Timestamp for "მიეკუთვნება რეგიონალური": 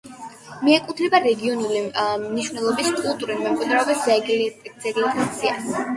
0.67-1.83